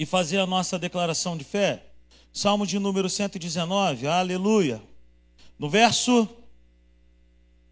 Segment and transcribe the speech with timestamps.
[0.00, 1.82] e fazer a nossa declaração de fé?
[2.32, 4.80] Salmo de número 119, aleluia.
[5.58, 6.26] No verso.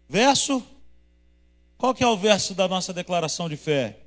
[0.07, 0.63] Verso.
[1.75, 4.01] Qual que é o verso da nossa declaração de fé?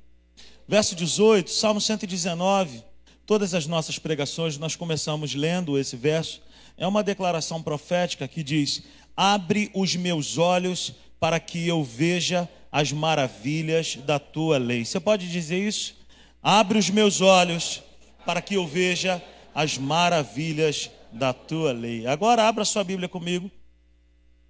[0.65, 2.81] Verso 18, Salmo 119.
[3.25, 6.41] Todas as nossas pregações nós começamos lendo esse verso.
[6.77, 8.83] É uma declaração profética que diz:
[9.17, 14.85] Abre os meus olhos para que eu veja as maravilhas da tua lei.
[14.85, 15.93] Você pode dizer isso?
[16.41, 17.83] Abre os meus olhos
[18.25, 19.21] para que eu veja
[19.53, 22.07] as maravilhas da tua lei.
[22.07, 23.51] Agora abra sua Bíblia comigo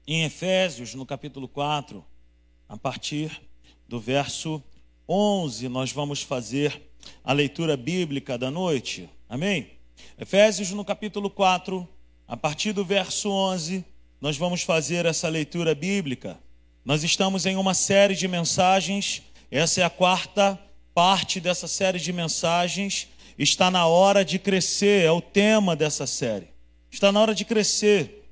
[0.05, 2.03] em Efésios, no capítulo 4,
[2.67, 3.41] a partir
[3.87, 4.61] do verso
[5.07, 6.81] 11, nós vamos fazer
[7.23, 9.09] a leitura bíblica da noite.
[9.29, 9.71] Amém?
[10.19, 11.87] Efésios, no capítulo 4,
[12.27, 13.85] a partir do verso 11,
[14.19, 16.37] nós vamos fazer essa leitura bíblica.
[16.83, 20.59] Nós estamos em uma série de mensagens, essa é a quarta
[20.93, 26.47] parte dessa série de mensagens Está na hora de crescer, é o tema dessa série.
[26.91, 28.29] Está na hora de crescer.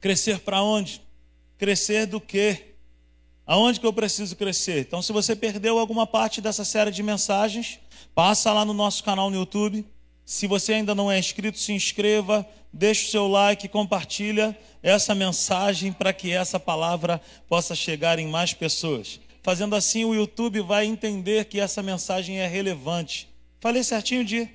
[0.00, 1.00] Crescer para onde?
[1.56, 2.74] Crescer do quê?
[3.46, 4.80] Aonde que eu preciso crescer?
[4.80, 7.78] Então, se você perdeu alguma parte dessa série de mensagens,
[8.14, 9.86] passa lá no nosso canal no YouTube.
[10.24, 15.92] Se você ainda não é inscrito, se inscreva, deixe o seu like, compartilha essa mensagem
[15.92, 19.20] para que essa palavra possa chegar em mais pessoas.
[19.42, 23.28] Fazendo assim, o YouTube vai entender que essa mensagem é relevante
[23.60, 24.48] Falei certinho de.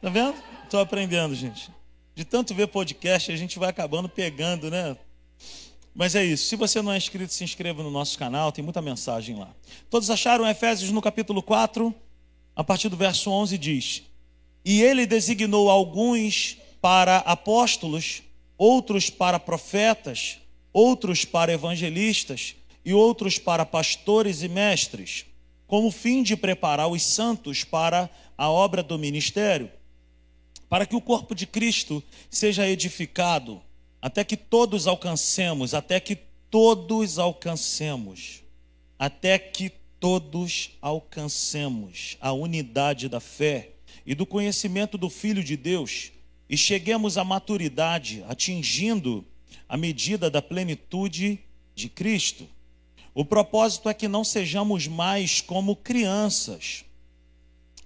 [0.00, 0.34] Tá vendo?
[0.64, 1.70] Estou aprendendo, gente.
[2.14, 4.96] De tanto ver podcast, a gente vai acabando pegando, né?
[5.94, 6.48] Mas é isso.
[6.48, 9.54] Se você não é inscrito, se inscreva no nosso canal, tem muita mensagem lá.
[9.88, 11.94] Todos acharam Efésios no capítulo 4,
[12.54, 14.02] a partir do verso 11 diz:
[14.64, 18.22] E ele designou alguns para apóstolos,
[18.56, 20.38] outros para profetas,
[20.72, 25.26] outros para evangelistas e outros para pastores e mestres,
[25.66, 29.70] com o fim de preparar os santos para a obra do ministério,
[30.68, 33.60] para que o corpo de Cristo seja edificado,
[34.00, 36.16] até que todos alcancemos, até que
[36.50, 38.42] todos alcancemos,
[38.98, 43.70] até que todos alcancemos a unidade da fé
[44.04, 46.12] e do conhecimento do Filho de Deus
[46.48, 49.24] e cheguemos à maturidade, atingindo
[49.68, 51.40] a medida da plenitude
[51.74, 52.48] de Cristo.
[53.18, 56.84] O propósito é que não sejamos mais como crianças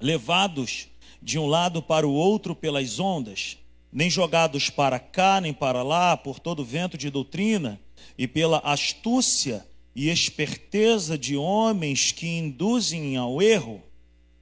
[0.00, 0.88] levados
[1.22, 3.56] de um lado para o outro pelas ondas,
[3.92, 7.80] nem jogados para cá nem para lá por todo vento de doutrina
[8.18, 9.64] e pela astúcia
[9.94, 13.80] e esperteza de homens que induzem ao erro.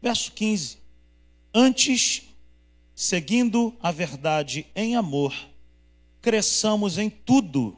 [0.01, 0.79] Verso 15.
[1.53, 2.23] Antes,
[2.95, 5.35] seguindo a verdade em amor,
[6.23, 7.77] cresçamos em tudo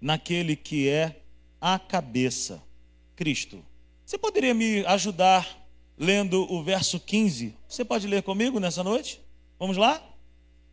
[0.00, 1.19] naquele que é
[1.60, 2.62] a cabeça,
[3.14, 3.62] Cristo.
[4.06, 5.46] Você poderia me ajudar
[5.98, 7.54] lendo o verso 15.
[7.68, 9.20] Você pode ler comigo nessa noite?
[9.58, 10.02] Vamos lá?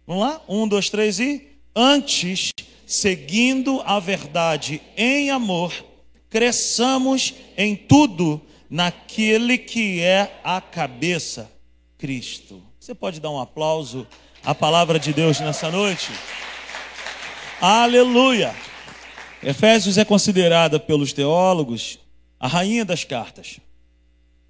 [0.05, 0.41] Vamos lá?
[0.47, 1.45] Um, dois, três e.
[1.75, 2.51] Antes,
[2.85, 5.73] seguindo a verdade em amor,
[6.29, 11.51] cresçamos em tudo naquele que é a cabeça,
[11.97, 12.63] Cristo.
[12.79, 14.07] Você pode dar um aplauso
[14.43, 16.09] à palavra de Deus nessa noite?
[17.59, 18.55] Aleluia!
[19.47, 21.99] Efésios é considerada pelos teólogos
[22.37, 23.61] a rainha das cartas.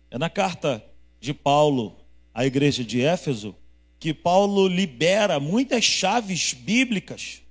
[0.10, 0.84] É na carta
[1.22, 1.96] de Paulo
[2.34, 3.56] à igreja de Éfeso
[4.00, 7.44] que Paulo libera muitas chaves bíblicas,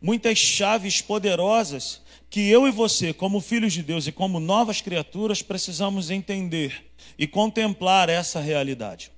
[0.00, 2.00] muitas chaves poderosas
[2.30, 6.86] que eu e você, como filhos de Deus e como novas criaturas, precisamos entender
[7.18, 9.12] e contemplar essa realidade.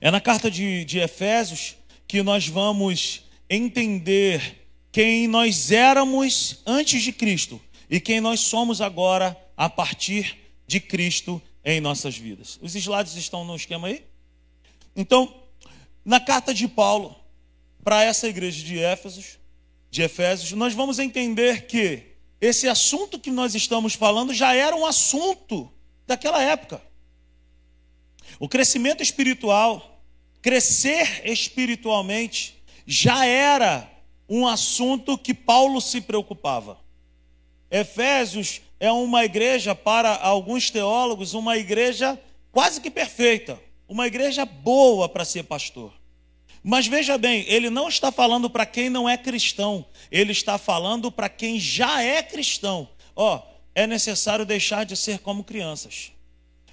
[0.00, 1.76] É na carta de, de Efésios
[2.06, 4.57] que nós vamos entender
[4.90, 7.60] quem nós éramos antes de Cristo
[7.90, 12.58] e quem nós somos agora a partir de Cristo em nossas vidas.
[12.62, 14.04] Os slides estão no esquema aí?
[14.96, 15.42] Então,
[16.04, 17.14] na carta de Paulo
[17.84, 19.38] para essa igreja de Éfesos,
[19.90, 22.02] de Efésios, nós vamos entender que
[22.40, 25.72] esse assunto que nós estamos falando já era um assunto
[26.06, 26.82] daquela época.
[28.38, 30.02] O crescimento espiritual,
[30.40, 33.90] crescer espiritualmente, já era
[34.28, 36.78] um assunto que Paulo se preocupava.
[37.70, 42.18] Efésios é uma igreja, para alguns teólogos, uma igreja
[42.52, 45.92] quase que perfeita, uma igreja boa para ser pastor.
[46.62, 51.10] Mas veja bem, ele não está falando para quem não é cristão, ele está falando
[51.10, 52.88] para quem já é cristão.
[53.14, 53.42] Ó, oh,
[53.74, 56.12] é necessário deixar de ser como crianças,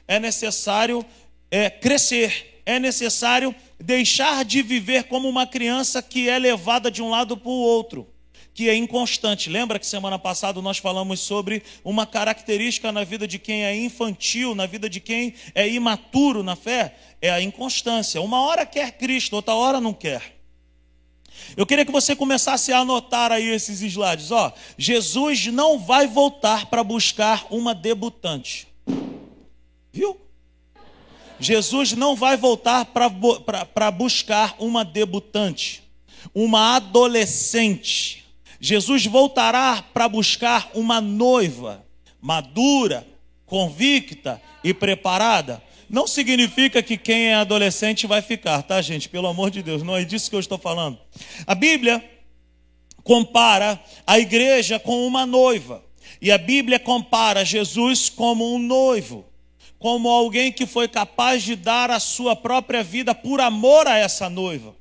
[0.08, 1.06] é necessário
[1.50, 7.10] é, crescer, é necessário deixar de viver como uma criança que é levada de um
[7.10, 8.08] lado para o outro
[8.56, 9.50] que é inconstante.
[9.50, 14.56] Lembra que semana passada nós falamos sobre uma característica na vida de quem é infantil,
[14.56, 16.96] na vida de quem é imaturo na fé?
[17.22, 18.22] É a inconstância.
[18.22, 20.38] Uma hora quer Cristo, outra hora não quer.
[21.58, 24.32] Eu queria que você começasse a anotar aí esses slides.
[24.32, 28.70] Ó, Jesus não vai voltar para buscar uma debutante.
[29.92, 30.25] Viu?
[31.40, 35.84] Jesus não vai voltar para buscar uma debutante,
[36.34, 38.26] uma adolescente.
[38.60, 41.86] Jesus voltará para buscar uma noiva
[42.26, 43.06] madura,
[43.46, 45.62] convicta e preparada.
[45.88, 49.08] Não significa que quem é adolescente vai ficar, tá, gente?
[49.08, 50.98] Pelo amor de Deus, não é disso que eu estou falando.
[51.46, 52.04] A Bíblia
[53.04, 55.84] compara a igreja com uma noiva.
[56.20, 59.24] E a Bíblia compara Jesus como um noivo,
[59.86, 64.28] como alguém que foi capaz de dar a sua própria vida por amor a essa
[64.28, 64.76] noiva.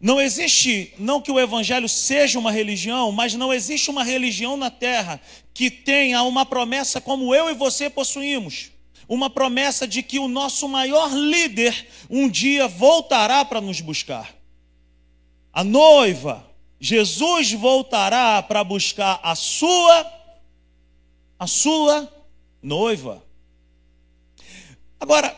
[0.00, 4.70] Não existe, não que o evangelho seja uma religião, mas não existe uma religião na
[4.70, 5.20] terra
[5.52, 8.70] que tenha uma promessa como eu e você possuímos.
[9.08, 14.32] Uma promessa de que o nosso maior líder um dia voltará para nos buscar.
[15.52, 16.48] A noiva,
[16.78, 20.06] Jesus voltará para buscar a sua
[21.36, 22.08] a sua
[22.62, 23.26] noiva.
[25.00, 25.36] Agora,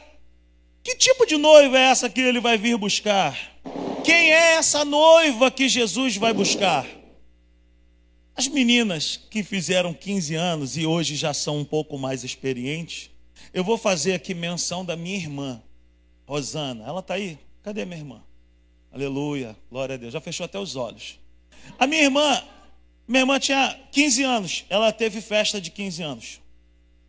[0.83, 3.39] que tipo de noiva é essa que ele vai vir buscar?
[4.05, 6.87] Quem é essa noiva que Jesus vai buscar?
[8.35, 13.11] As meninas que fizeram 15 anos e hoje já são um pouco mais experientes,
[13.53, 15.63] eu vou fazer aqui menção da minha irmã,
[16.27, 16.85] Rosana.
[16.87, 17.39] Ela está aí?
[17.63, 18.23] Cadê minha irmã?
[18.91, 20.13] Aleluia, glória a Deus.
[20.13, 21.19] Já fechou até os olhos.
[21.79, 22.43] A minha irmã,
[23.07, 26.41] minha irmã tinha 15 anos, ela teve festa de 15 anos.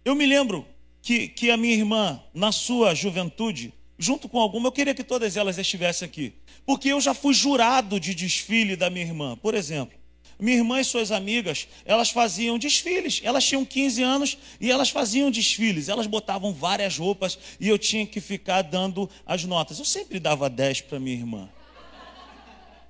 [0.03, 0.65] Eu me lembro
[1.01, 5.36] que, que a minha irmã, na sua juventude, junto com alguma, eu queria que todas
[5.38, 6.33] elas estivessem aqui.
[6.65, 9.38] Porque eu já fui jurado de desfile da minha irmã.
[9.38, 9.98] Por exemplo,
[10.39, 13.21] minha irmã e suas amigas, elas faziam desfiles.
[13.24, 15.88] Elas tinham 15 anos e elas faziam desfiles.
[15.88, 19.77] Elas botavam várias roupas e eu tinha que ficar dando as notas.
[19.77, 21.50] Eu sempre dava 10 para minha irmã.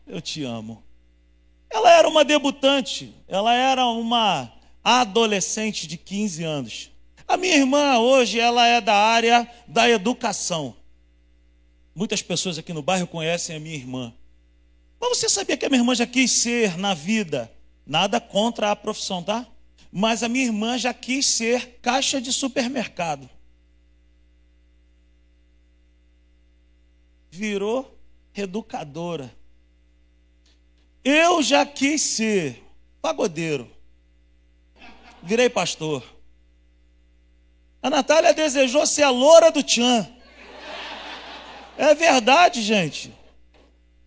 [0.08, 0.82] Eu te amo.
[1.70, 4.52] Ela era uma debutante, ela era uma
[4.84, 6.91] adolescente de 15 anos.
[7.32, 10.76] A minha irmã hoje ela é da área da educação.
[11.96, 14.14] Muitas pessoas aqui no bairro conhecem a minha irmã.
[15.00, 17.50] Mas você sabia que a minha irmã já quis ser na vida?
[17.86, 19.48] Nada contra a profissão, tá?
[19.90, 23.30] Mas a minha irmã já quis ser caixa de supermercado.
[27.30, 27.98] Virou
[28.36, 29.34] educadora.
[31.02, 32.62] Eu já quis ser
[33.02, 33.72] pagodeiro.
[35.24, 36.04] Virei pastor.
[37.82, 40.08] A Natália desejou ser a loura do Tchan.
[41.78, 43.12] É verdade, gente.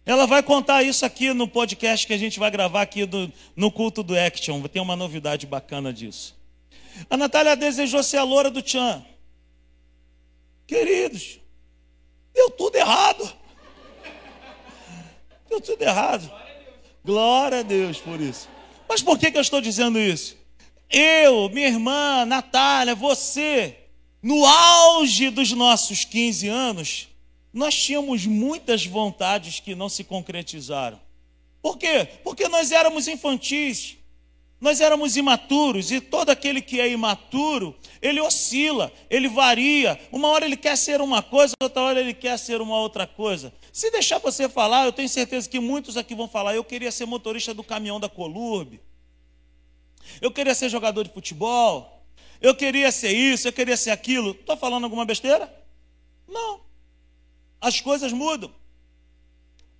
[0.06, 3.70] Ela vai contar isso aqui no podcast que a gente vai gravar aqui do, no
[3.70, 4.62] culto do Action.
[4.62, 6.36] Tem uma novidade bacana disso.
[7.10, 9.04] A Natália desejou ser a loura do Tchan.
[10.66, 11.40] Queridos,
[12.32, 13.32] deu tudo errado.
[15.48, 16.30] Deu tudo errado.
[17.04, 18.48] Glória a Deus por isso.
[18.88, 20.36] Mas por que, que eu estou dizendo isso?
[20.96, 23.76] Eu, minha irmã, Natália, você,
[24.22, 27.08] no auge dos nossos 15 anos,
[27.52, 31.00] nós tínhamos muitas vontades que não se concretizaram.
[31.60, 32.06] Por quê?
[32.22, 33.96] Porque nós éramos infantis,
[34.60, 39.98] nós éramos imaturos, e todo aquele que é imaturo, ele oscila, ele varia.
[40.12, 43.52] Uma hora ele quer ser uma coisa, outra hora ele quer ser uma outra coisa.
[43.72, 47.04] Se deixar você falar, eu tenho certeza que muitos aqui vão falar: eu queria ser
[47.04, 48.80] motorista do caminhão da Colurbe,
[50.20, 52.02] eu queria ser jogador de futebol,
[52.40, 54.32] eu queria ser isso, eu queria ser aquilo.
[54.32, 55.52] Estou falando alguma besteira?
[56.28, 56.64] Não
[57.64, 58.52] as coisas mudam.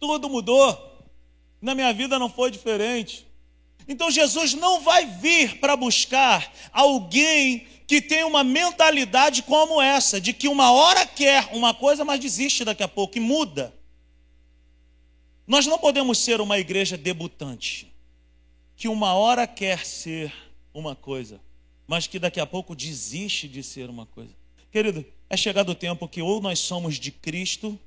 [0.01, 1.05] Tudo mudou.
[1.61, 3.27] Na minha vida não foi diferente.
[3.87, 10.33] Então Jesus não vai vir para buscar alguém que tem uma mentalidade como essa, de
[10.33, 13.75] que uma hora quer uma coisa, mas desiste daqui a pouco e muda.
[15.47, 17.94] Nós não podemos ser uma igreja debutante,
[18.77, 20.33] que uma hora quer ser
[20.73, 21.41] uma coisa,
[21.87, 24.35] mas que daqui a pouco desiste de ser uma coisa.
[24.71, 27.79] Querido, é chegado o tempo que ou nós somos de Cristo,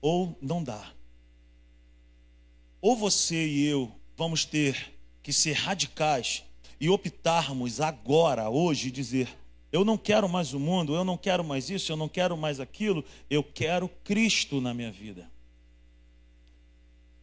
[0.00, 0.92] ou não dá.
[2.80, 6.42] Ou você e eu vamos ter que ser radicais
[6.80, 9.28] e optarmos agora, hoje, dizer:
[9.70, 12.58] eu não quero mais o mundo, eu não quero mais isso, eu não quero mais
[12.58, 15.30] aquilo, eu quero Cristo na minha vida.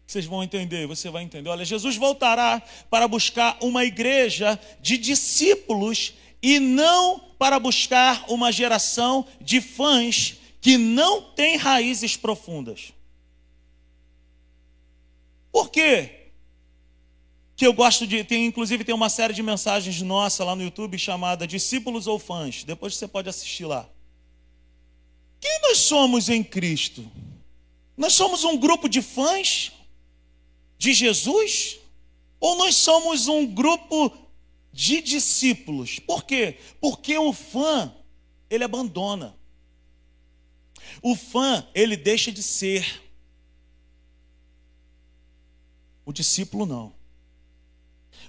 [0.07, 1.49] Vocês vão entender, você vai entender.
[1.49, 9.27] Olha, Jesus voltará para buscar uma igreja de discípulos e não para buscar uma geração
[9.41, 12.93] de fãs que não tem raízes profundas.
[15.51, 16.17] Por quê?
[17.57, 18.23] que eu gosto de.
[18.23, 22.63] Tem, inclusive, tem uma série de mensagens nossa lá no YouTube chamada Discípulos ou Fãs.
[22.63, 23.89] Depois você pode assistir lá.
[25.41, 27.11] Quem nós somos em Cristo?
[27.97, 29.71] Nós somos um grupo de fãs
[30.77, 31.79] de Jesus?
[32.39, 34.15] Ou nós somos um grupo
[34.71, 35.99] de discípulos?
[35.99, 36.59] Por quê?
[36.79, 37.93] Porque o fã,
[38.49, 39.35] ele abandona.
[41.01, 43.01] O fã, ele deixa de ser.
[46.05, 46.95] O discípulo não.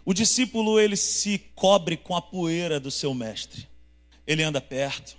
[0.04, 3.68] O discípulo ele se cobre com a poeira do seu mestre.
[4.26, 5.16] Ele anda perto,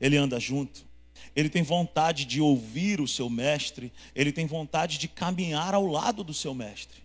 [0.00, 0.86] ele anda junto,
[1.34, 6.22] ele tem vontade de ouvir o seu mestre, ele tem vontade de caminhar ao lado
[6.22, 7.02] do seu mestre.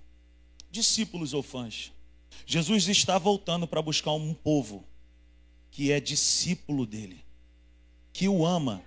[0.71, 1.91] Discípulos ou fãs,
[2.45, 4.83] Jesus está voltando para buscar um povo
[5.71, 7.23] que é discípulo dele,
[8.11, 8.83] que o ama,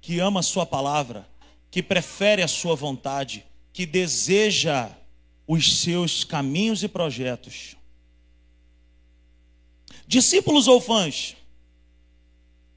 [0.00, 1.28] que ama a sua palavra,
[1.70, 4.90] que prefere a sua vontade, que deseja
[5.46, 7.76] os seus caminhos e projetos.
[10.06, 11.36] Discípulos ou fãs?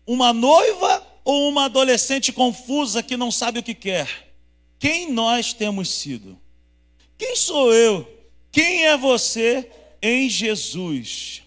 [0.05, 0.97] Uma noiva
[1.27, 4.31] ou uma adolescente confusa que não sabe o que quer?
[4.79, 6.39] Quem nós temos sido?
[7.17, 8.10] Quem sou eu?
[8.50, 9.69] Quem é você
[10.01, 11.41] em Jesus?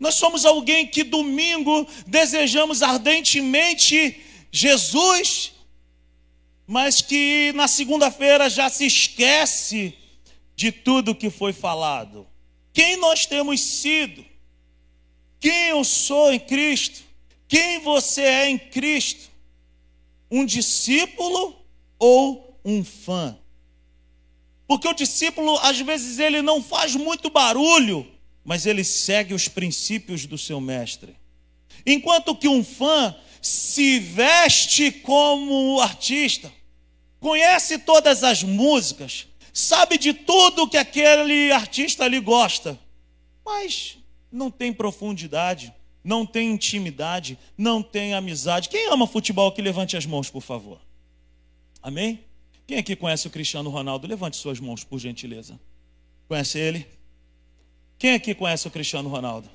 [0.00, 5.52] Nós somos alguém que domingo desejamos ardentemente Jesus,
[6.66, 9.92] mas que na segunda-feira já se esquece
[10.56, 12.26] de tudo que foi falado.
[12.72, 14.24] Quem nós temos sido?
[15.44, 17.04] quem eu sou em Cristo,
[17.48, 19.30] quem você é em Cristo,
[20.30, 21.56] um discípulo
[21.98, 23.38] ou um fã.
[24.66, 28.06] Porque o discípulo, às vezes, ele não faz muito barulho,
[28.44, 31.16] mas ele segue os princípios do seu mestre.
[31.86, 36.50] Enquanto que um fã se veste como artista,
[37.20, 42.78] conhece todas as músicas, sabe de tudo que aquele artista ali gosta,
[43.44, 43.98] mas
[44.32, 45.72] não tem profundidade,
[46.04, 48.68] não tem intimidade, não tem amizade.
[48.68, 50.78] Quem ama futebol que levante as mãos, por favor.
[51.82, 52.22] Amém?
[52.66, 54.06] Quem aqui conhece o Cristiano Ronaldo?
[54.06, 55.58] Levante suas mãos, por gentileza.
[56.28, 56.86] Conhece ele?
[57.98, 59.48] Quem aqui conhece o Cristiano Ronaldo?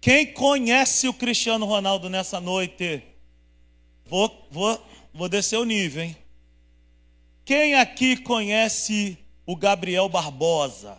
[0.00, 3.02] Quem conhece o Cristiano Ronaldo nessa noite?
[4.06, 6.16] Vou, vou, vou descer o nível, hein?
[7.44, 10.98] Quem aqui conhece o Gabriel Barbosa?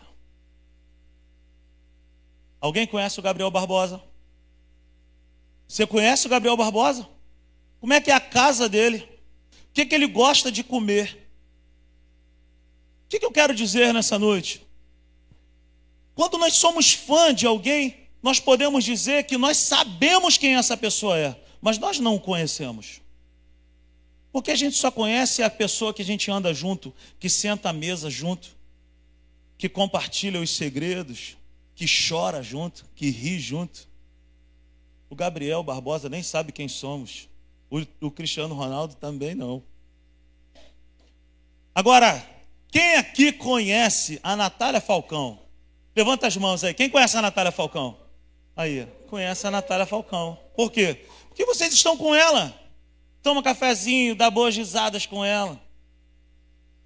[2.61, 4.01] Alguém conhece o Gabriel Barbosa?
[5.73, 7.09] Você conhece o Gabriel Barbosa?
[7.79, 9.09] Como é que é a casa dele?
[9.69, 11.27] O que, que ele gosta de comer?
[13.05, 14.61] O que, que eu quero dizer nessa noite?
[16.13, 21.17] Quando nós somos fã de alguém, nós podemos dizer que nós sabemos quem essa pessoa
[21.17, 23.01] é, mas nós não o conhecemos.
[24.31, 27.73] Porque a gente só conhece a pessoa que a gente anda junto, que senta à
[27.73, 28.55] mesa junto,
[29.57, 31.35] que compartilha os segredos,
[31.73, 33.91] que chora junto, que ri junto.
[35.13, 37.29] O Gabriel Barbosa nem sabe quem somos.
[37.69, 39.61] O, o Cristiano Ronaldo também não.
[41.75, 42.27] Agora,
[42.71, 45.37] quem aqui conhece a Natália Falcão?
[45.95, 46.73] Levanta as mãos aí.
[46.73, 47.95] Quem conhece a Natália Falcão?
[48.55, 50.35] Aí, conhece a Natália Falcão.
[50.55, 51.05] Por quê?
[51.27, 52.51] Porque vocês estão com ela.
[53.21, 55.61] Toma cafezinho, dá boas risadas com ela.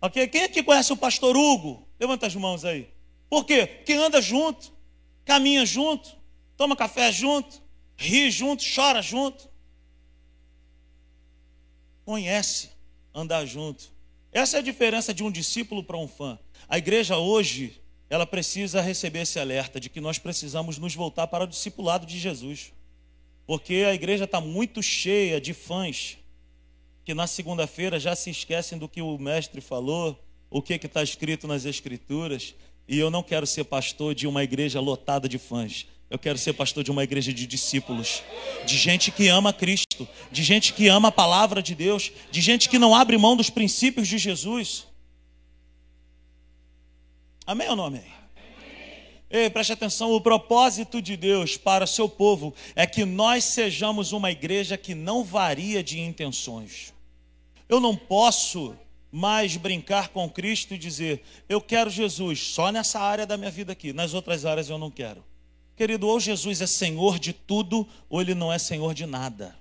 [0.02, 0.28] Ok?
[0.28, 1.88] Quem aqui conhece o pastor Hugo?
[1.98, 2.90] Levanta as mãos aí.
[3.30, 3.66] Por quê?
[3.68, 4.76] Porque anda junto
[5.24, 6.10] caminha junto,
[6.56, 7.62] toma café junto,
[7.98, 9.50] ri junto, chora junto.
[12.06, 12.70] Conhece
[13.14, 13.92] andar junto.
[14.32, 16.40] Essa é a diferença de um discípulo para um fã.
[16.70, 21.44] A igreja hoje, ela precisa receber esse alerta de que nós precisamos nos voltar para
[21.44, 22.72] o discipulado de Jesus.
[23.46, 26.18] Porque a igreja está muito cheia de fãs
[27.08, 31.48] que na segunda-feira já se esquecem do que o mestre falou, o que está escrito
[31.48, 32.54] nas escrituras,
[32.86, 35.88] e eu não quero ser pastor de uma igreja lotada de fãs.
[36.10, 38.24] Eu quero ser pastor de uma igreja de discípulos,
[38.66, 42.70] de gente que ama Cristo, de gente que ama a palavra de Deus, de gente
[42.70, 44.88] que não abre mão dos princípios de Jesus.
[47.46, 48.18] Amém ou não amém?
[49.30, 54.32] Ei, preste atenção, o propósito de Deus para seu povo é que nós sejamos uma
[54.32, 56.94] igreja que não varia de intenções.
[57.68, 58.74] Eu não posso
[59.12, 63.74] mais brincar com Cristo e dizer: Eu quero Jesus só nessa área da minha vida
[63.74, 65.22] aqui, nas outras áreas eu não quero.
[65.78, 69.56] Querido, ou Jesus é Senhor de tudo, ou Ele não é Senhor de nada.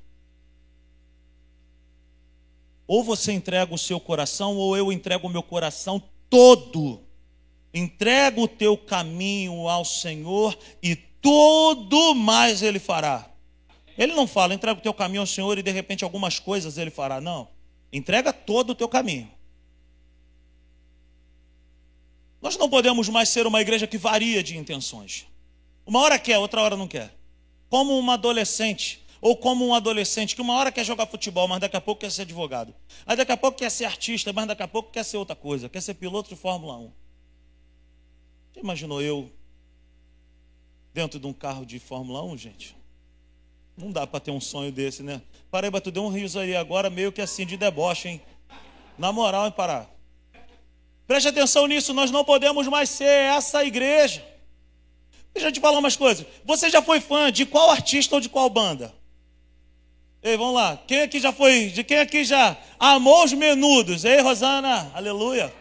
[2.87, 7.03] Ou você entrega o seu coração, ou eu entrego o meu coração todo.
[7.75, 13.31] Entrega o teu caminho ao Senhor e tudo mais Ele fará.
[13.99, 16.91] Ele não fala, entrega o teu caminho ao Senhor e de repente algumas coisas Ele
[16.91, 17.21] fará.
[17.21, 17.47] Não.
[17.93, 19.31] Entrega todo o teu caminho.
[22.41, 25.27] Nós não podemos mais ser uma igreja que varia de intenções.
[25.87, 27.15] Uma hora quer, outra hora não quer.
[27.71, 31.77] Como uma adolescente, ou como um adolescente que uma hora quer jogar futebol, mas daqui
[31.77, 32.75] a pouco quer ser advogado.
[33.07, 35.69] Aí daqui a pouco quer ser artista, mas daqui a pouco quer ser outra coisa,
[35.69, 36.93] quer ser piloto de Fórmula 1.
[38.57, 39.31] Já imaginou eu
[40.93, 42.77] dentro de um carro de Fórmula 1, gente?
[43.77, 45.23] Não dá para ter um sonho desse, né?
[45.51, 48.23] Paraíba, tu deu um riso aí agora, meio que assim, de deboche, hein?
[48.99, 49.87] Na moral, hein, Pará?
[51.07, 54.36] Preste atenção nisso, nós não podemos mais ser essa igreja.
[55.37, 56.25] Deixa eu te falar umas coisas.
[56.47, 58.91] Você já foi fã de qual artista ou de qual banda?
[60.23, 60.79] Ei, vamos lá.
[60.87, 61.67] Quem aqui já foi?
[61.67, 64.07] De quem aqui já amou os menudos?
[64.07, 65.53] Ei, Rosana, aleluia.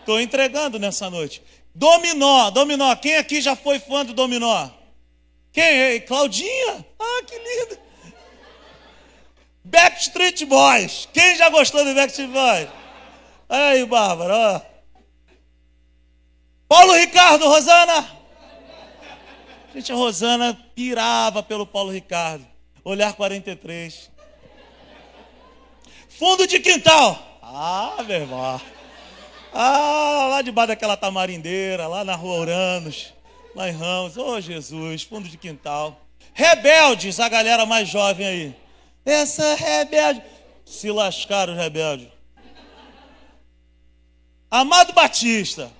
[0.00, 1.42] Estou entregando nessa noite.
[1.74, 2.94] Dominó, Dominó.
[2.96, 4.68] Quem aqui já foi fã do Dominó?
[5.50, 5.64] Quem?
[5.64, 6.84] Ei, Claudinha?
[7.00, 7.78] Ah, que lindo.
[9.64, 11.08] Backstreet Boys.
[11.14, 12.68] Quem já gostou do Backstreet Boys?
[13.48, 14.60] Aí, Bárbara, ó.
[16.68, 18.25] Paulo Ricardo, Rosana.
[19.76, 22.46] Gente, a Rosana pirava pelo Paulo Ricardo.
[22.82, 24.10] Olhar 43.
[26.08, 27.38] Fundo de quintal.
[27.42, 28.58] Ah, meu irmão.
[29.52, 33.12] Ah, lá debaixo daquela tamarindeira, lá na rua Uranos,
[33.54, 34.16] lá em Ramos.
[34.16, 36.00] Ô oh, Jesus, fundo de quintal.
[36.32, 38.56] Rebeldes, a galera mais jovem aí.
[39.04, 40.22] Essa rebelde.
[40.64, 42.08] Se lascaram os rebeldes.
[44.50, 45.70] Amado Batista.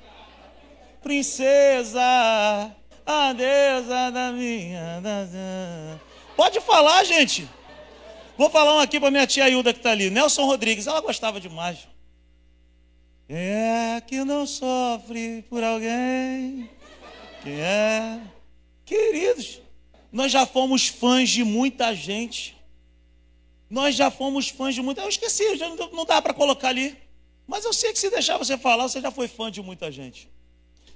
[1.03, 2.03] Princesa,
[3.07, 5.01] a deusa da minha.
[6.37, 7.49] Pode falar, gente.
[8.37, 10.11] Vou falar um aqui para minha tia Hilda que está ali.
[10.11, 11.89] Nelson Rodrigues, ela gostava demais.
[13.27, 16.69] Quem é que não sofre por alguém?
[17.43, 18.21] Quem é?
[18.85, 19.61] Queridos,
[20.13, 22.57] nós já fomos fãs de muita gente.
[23.71, 25.01] Nós já fomos fãs de muita.
[25.01, 26.97] Eu esqueci, já não dá para colocar ali.
[27.47, 30.29] Mas eu sei que se deixar você falar, você já foi fã de muita gente.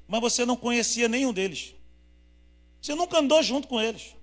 [0.06, 1.74] Mas você não conhecia nenhum deles.
[2.80, 4.14] Você nunca andou junto com eles.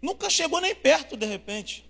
[0.00, 1.88] Nunca chegou nem perto, de repente.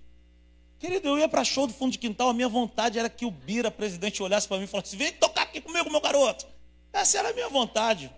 [0.78, 3.30] Querido, eu ia para show do fundo de quintal, a minha vontade era que o
[3.30, 6.46] Bira, presidente, olhasse para mim e falasse: vem tocar aqui comigo, meu garoto.
[6.92, 8.10] Essa era a minha vontade.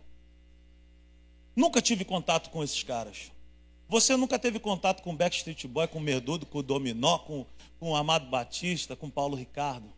[1.54, 3.30] Nunca tive contato com esses caras.
[3.88, 7.46] Você nunca teve contato com Backstreet Boy, com o Merdudo, com o Dominó, com,
[7.78, 9.92] com o Amado Batista, com Paulo Ricardo.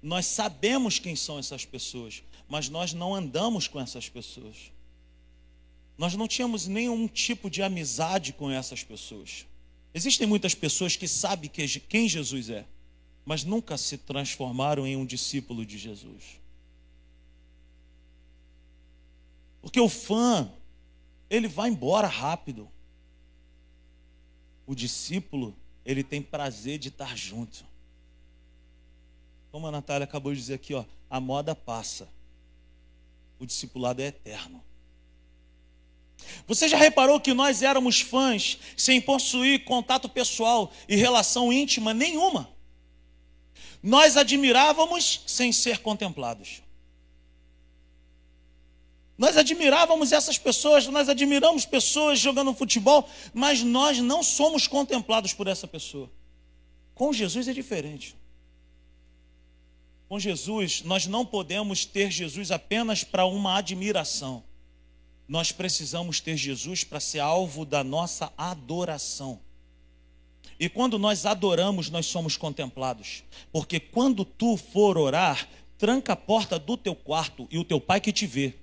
[0.00, 4.70] Nós sabemos quem são essas pessoas, mas nós não andamos com essas pessoas.
[5.96, 9.46] Nós não tínhamos nenhum tipo de amizade com essas pessoas.
[9.92, 12.66] Existem muitas pessoas que sabem quem Jesus é,
[13.24, 16.40] mas nunca se transformaram em um discípulo de Jesus.
[19.62, 20.52] Porque o fã,
[21.30, 22.68] ele vai embora rápido.
[24.66, 27.64] O discípulo, ele tem prazer de estar junto.
[29.52, 32.08] Como a Natália acabou de dizer aqui, ó, a moda passa.
[33.38, 34.62] O discipulado é eterno.
[36.46, 42.48] Você já reparou que nós éramos fãs sem possuir contato pessoal e relação íntima nenhuma?
[43.82, 46.62] Nós admirávamos sem ser contemplados.
[49.16, 55.46] Nós admirávamos essas pessoas, nós admiramos pessoas jogando futebol, mas nós não somos contemplados por
[55.46, 56.10] essa pessoa.
[56.94, 58.16] Com Jesus é diferente.
[60.08, 64.44] Com Jesus, nós não podemos ter Jesus apenas para uma admiração.
[65.26, 69.40] Nós precisamos ter Jesus para ser alvo da nossa adoração.
[70.58, 73.24] E quando nós adoramos, nós somos contemplados.
[73.50, 78.00] Porque quando tu for orar, tranca a porta do teu quarto e o teu pai
[78.00, 78.54] que te vê.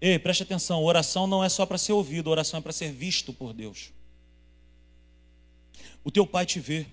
[0.00, 3.32] Ei, preste atenção, oração não é só para ser ouvido, oração é para ser visto
[3.32, 3.92] por Deus.
[6.02, 6.86] O teu pai te vê.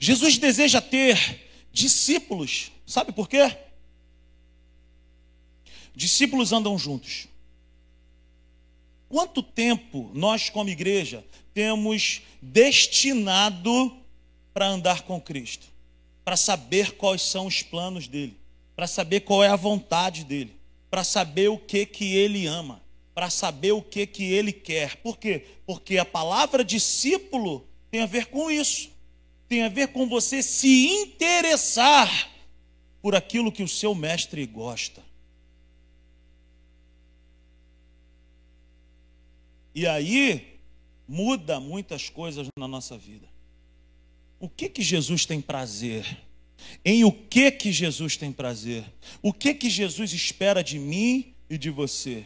[0.00, 2.70] Jesus deseja ter discípulos.
[2.86, 3.56] Sabe por quê?
[5.94, 7.28] Discípulos andam juntos.
[9.08, 13.96] Quanto tempo nós, como igreja, temos destinado
[14.52, 15.66] para andar com Cristo?
[16.24, 18.36] Para saber quais são os planos dele,
[18.74, 20.56] para saber qual é a vontade dele,
[20.90, 22.82] para saber o que que ele ama,
[23.14, 24.96] para saber o que que ele quer.
[24.96, 25.44] Por quê?
[25.66, 28.94] Porque a palavra discípulo tem a ver com isso
[29.48, 32.30] tem a ver com você se interessar
[33.00, 35.02] por aquilo que o seu mestre gosta.
[39.74, 40.60] E aí
[41.08, 43.28] muda muitas coisas na nossa vida.
[44.38, 46.18] O que que Jesus tem prazer?
[46.84, 48.84] Em o que que Jesus tem prazer?
[49.20, 52.24] O que que Jesus espera de mim e de você?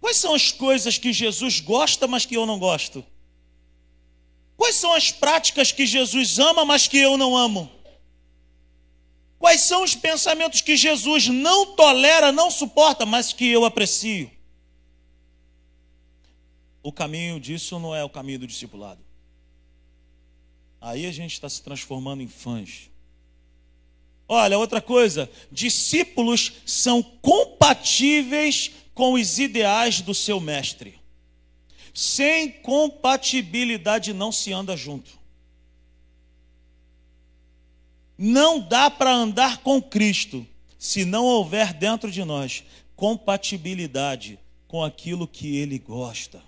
[0.00, 3.04] Quais são as coisas que Jesus gosta, mas que eu não gosto?
[4.56, 7.70] Quais são as práticas que Jesus ama, mas que eu não amo?
[9.38, 14.30] Quais são os pensamentos que Jesus não tolera, não suporta, mas que eu aprecio?
[16.86, 19.04] O caminho disso não é o caminho do discipulado.
[20.80, 22.92] Aí a gente está se transformando em fãs.
[24.28, 30.96] Olha, outra coisa: discípulos são compatíveis com os ideais do seu mestre.
[31.92, 35.10] Sem compatibilidade não se anda junto.
[38.16, 40.46] Não dá para andar com Cristo
[40.78, 42.62] se não houver dentro de nós
[42.94, 46.40] compatibilidade com aquilo que ele gosta,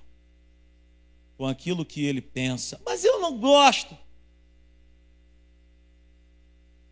[1.38, 2.80] com aquilo que ele pensa.
[2.84, 3.96] Mas eu não gosto.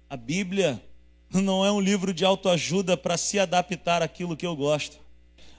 [0.08, 0.80] A Bíblia
[1.32, 4.98] não é um livro de autoajuda para se adaptar àquilo que eu gosto.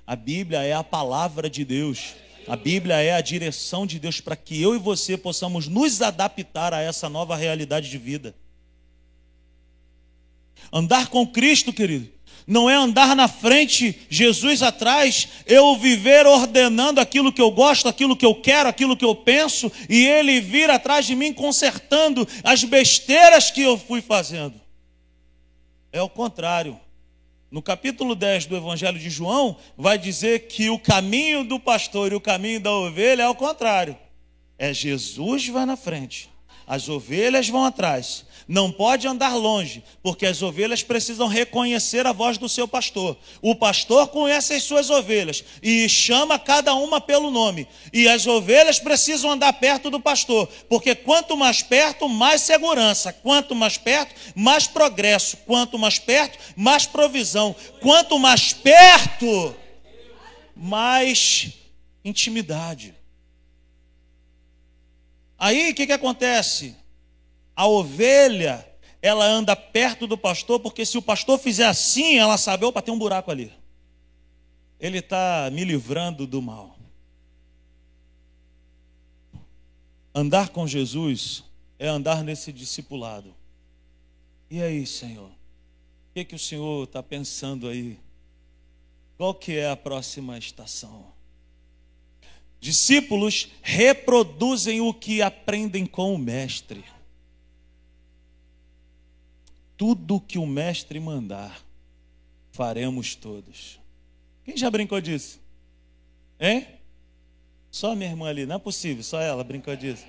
[0.08, 2.15] A Bíblia é a palavra de Deus.
[2.47, 6.73] A Bíblia é a direção de Deus para que eu e você possamos nos adaptar
[6.73, 8.34] a essa nova realidade de vida.
[10.71, 12.10] Andar com Cristo, querido,
[12.48, 18.16] não é andar na frente, Jesus atrás, eu viver ordenando aquilo que eu gosto, aquilo
[18.16, 22.64] que eu quero, aquilo que eu penso, e Ele vir atrás de mim consertando as
[22.64, 24.54] besteiras que eu fui fazendo.
[25.92, 26.80] É o contrário.
[27.52, 32.16] No capítulo 10 do Evangelho de João, vai dizer que o caminho do pastor e
[32.16, 33.98] o caminho da ovelha é o contrário.
[34.58, 36.30] É Jesus vai na frente,
[36.66, 42.38] as ovelhas vão atrás não pode andar longe, porque as ovelhas precisam reconhecer a voz
[42.38, 43.18] do seu pastor.
[43.42, 47.68] O pastor conhece as suas ovelhas e chama cada uma pelo nome.
[47.92, 53.12] E as ovelhas precisam andar perto do pastor, porque quanto mais perto, mais segurança.
[53.12, 55.36] Quanto mais perto, mais progresso.
[55.46, 57.54] Quanto mais perto, mais provisão.
[57.82, 59.54] Quanto mais perto,
[60.56, 61.52] mais
[62.04, 62.96] intimidade.
[65.38, 66.76] Aí o que, que acontece?
[67.58, 68.63] A ovelha,
[69.02, 72.93] ela anda perto do pastor, porque se o pastor fizer assim, ela sabe, opa, tem
[72.93, 73.52] um buraco ali.
[74.80, 76.78] Ele está me livrando do mal.
[80.13, 81.43] Andar com Jesus
[81.80, 83.34] é andar nesse discipulado.
[84.52, 85.30] E aí, Senhor?
[85.30, 88.00] O que, que o Senhor está pensando aí?
[89.17, 91.08] Qual que é a próxima estação?
[92.60, 96.86] Discípulos reproduzem o que aprendem com o mestre
[99.78, 101.63] tudo que o mestre mandar,
[102.52, 103.80] faremos todos.
[104.44, 105.40] Quem já brincou disso?
[106.40, 106.68] Hein?
[107.70, 110.06] Só minha irmã ali, não é possível, só ela brincou disso.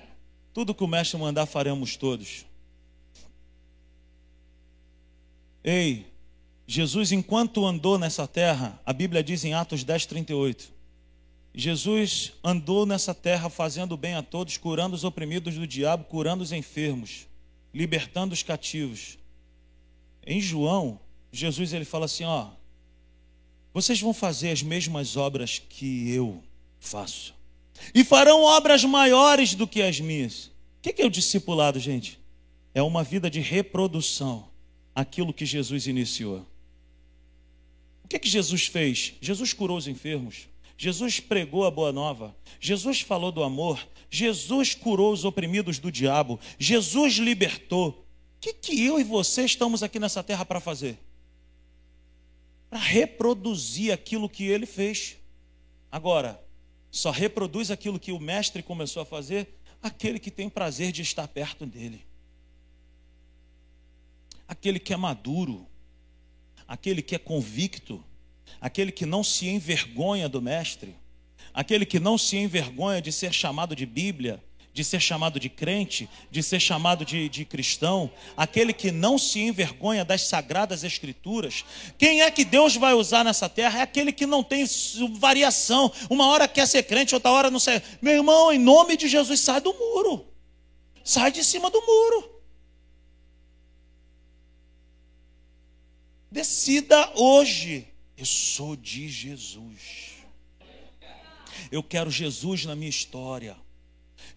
[0.53, 2.45] Tudo que o mestre mandar, faremos todos.
[5.63, 6.07] Ei,
[6.65, 10.73] Jesus, enquanto andou nessa terra, a Bíblia diz em Atos 10, 38.
[11.53, 16.51] Jesus andou nessa terra fazendo bem a todos, curando os oprimidos do diabo, curando os
[16.51, 17.27] enfermos,
[17.73, 19.17] libertando os cativos,
[20.25, 20.99] em João,
[21.31, 22.49] Jesus ele fala assim, ó,
[23.73, 26.43] vocês vão fazer as mesmas obras que eu
[26.79, 27.33] faço.
[27.93, 30.51] E farão obras maiores do que as minhas.
[30.77, 32.19] O que é o discipulado, gente?
[32.73, 34.49] É uma vida de reprodução,
[34.93, 36.45] aquilo que Jesus iniciou.
[38.03, 39.13] O que, é que Jesus fez?
[39.21, 40.47] Jesus curou os enfermos.
[40.77, 42.35] Jesus pregou a boa nova.
[42.59, 43.85] Jesus falou do amor.
[44.09, 46.39] Jesus curou os oprimidos do diabo.
[46.57, 48.05] Jesus libertou.
[48.39, 50.97] O que, que eu e você estamos aqui nessa terra para fazer?
[52.69, 55.17] Para reproduzir aquilo que ele fez.
[55.91, 56.41] Agora,
[56.89, 61.27] só reproduz aquilo que o mestre começou a fazer aquele que tem prazer de estar
[61.27, 62.05] perto dele.
[64.47, 65.67] Aquele que é maduro,
[66.65, 68.01] aquele que é convicto,
[68.61, 70.95] aquele que não se envergonha do mestre,
[71.53, 74.41] aquele que não se envergonha de ser chamado de Bíblia,
[74.73, 79.39] de ser chamado de crente, de ser chamado de, de cristão, aquele que não se
[79.39, 81.65] envergonha das sagradas escrituras.
[81.97, 83.79] Quem é que Deus vai usar nessa terra?
[83.79, 84.65] É aquele que não tem
[85.17, 85.91] variação.
[86.09, 87.81] Uma hora quer ser crente, outra hora não sei.
[88.01, 90.25] Meu irmão, em nome de Jesus, sai do muro.
[91.03, 92.39] Sai de cima do muro.
[96.31, 97.87] Decida hoje.
[98.15, 100.09] Eu sou de Jesus.
[101.71, 103.57] Eu quero Jesus na minha história.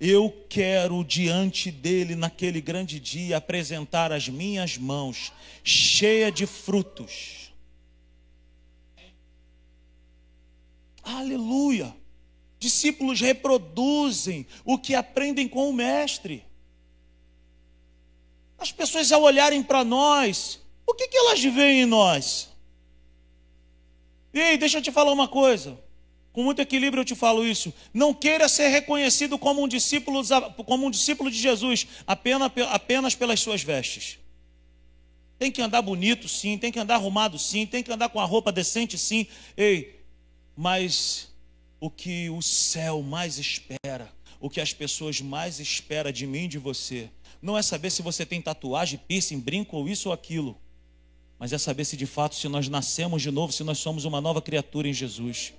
[0.00, 7.52] Eu quero diante dele, naquele grande dia, apresentar as minhas mãos cheias de frutos.
[11.02, 11.94] Aleluia!
[12.58, 16.44] Discípulos reproduzem o que aprendem com o Mestre.
[18.56, 22.48] As pessoas, ao olharem para nós, o que, que elas veem em nós?
[24.32, 25.78] Ei, deixa eu te falar uma coisa.
[26.32, 27.72] Com muito equilíbrio eu te falo isso.
[27.92, 30.22] Não queira ser reconhecido como um discípulo,
[30.64, 34.18] como um discípulo de Jesus apenas, apenas pelas suas vestes.
[35.38, 38.24] tem que andar bonito sim, tem que andar arrumado sim, tem que andar com a
[38.24, 39.26] roupa decente sim.
[39.56, 40.00] Ei,
[40.56, 41.30] mas
[41.78, 46.58] o que o céu mais espera, o que as pessoas mais esperam de mim de
[46.58, 47.10] você,
[47.42, 50.56] não é saber se você tem tatuagem, piercing, brinco ou isso ou aquilo,
[51.38, 54.20] mas é saber se de fato se nós nascemos de novo, se nós somos uma
[54.20, 55.52] nova criatura em Jesus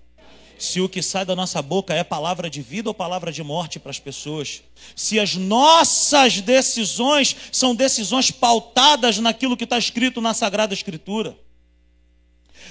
[0.58, 3.80] se o que sai da nossa boca é palavra de vida ou palavra de morte
[3.80, 4.64] para as pessoas,
[4.96, 11.38] se as nossas decisões são decisões pautadas naquilo que está escrito na Sagrada Escritura.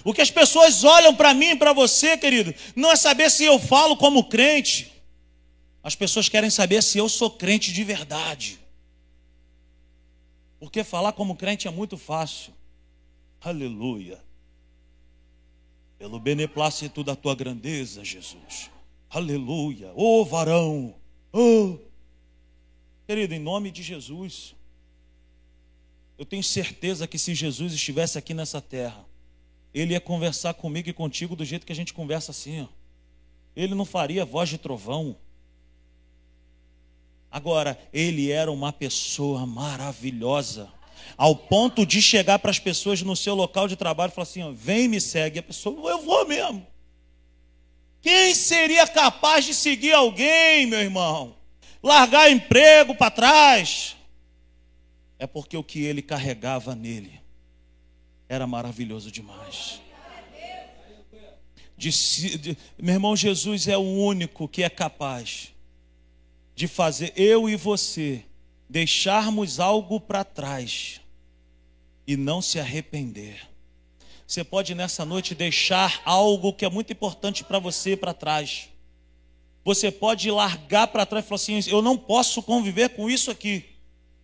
[0.05, 3.45] O que as pessoas olham para mim e para você, querido, não é saber se
[3.45, 4.91] eu falo como crente,
[5.83, 8.59] as pessoas querem saber se eu sou crente de verdade.
[10.59, 12.53] Porque falar como crente é muito fácil.
[13.41, 14.32] Aleluia
[16.03, 18.73] pelo beneplácito da tua grandeza, Jesus.
[19.09, 19.93] Aleluia.
[19.95, 20.97] Ô oh, varão.
[21.33, 21.79] Oh.
[23.07, 24.53] Querido, em nome de Jesus,
[26.19, 29.07] eu tenho certeza que se Jesus estivesse aqui nessa terra,
[29.73, 32.63] ele ia conversar comigo e contigo do jeito que a gente conversa assim.
[32.63, 32.67] Ó.
[33.55, 35.15] Ele não faria voz de trovão.
[37.31, 40.69] Agora, ele era uma pessoa maravilhosa
[41.17, 44.55] ao ponto de chegar para as pessoas no seu local de trabalho e falar assim:
[44.55, 45.39] vem me segue.
[45.39, 46.67] A pessoa, eu vou mesmo.
[48.01, 51.37] Quem seria capaz de seguir alguém, meu irmão?
[51.83, 53.97] Largar emprego para trás?
[55.19, 57.21] É porque o que ele carregava nele
[58.29, 59.81] era maravilhoso demais.
[61.77, 65.53] De, de, meu irmão, Jesus é o único que é capaz
[66.55, 68.25] de fazer eu e você
[68.73, 70.99] deixarmos algo para trás
[72.07, 73.47] e não se arrepender.
[74.27, 78.71] Você pode nessa noite deixar algo que é muito importante para você para trás.
[79.63, 83.67] Você pode largar para trás e falar assim: eu não posso conviver com isso aqui.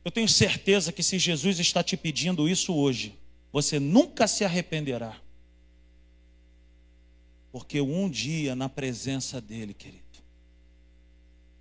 [0.03, 3.15] Eu tenho certeza que se Jesus está te pedindo isso hoje,
[3.53, 5.15] você nunca se arrependerá.
[7.53, 10.03] Porque um dia na presença dele, querido,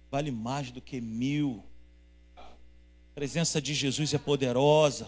[0.09, 1.65] vale mais do que mil
[3.17, 5.07] a presença de Jesus é poderosa.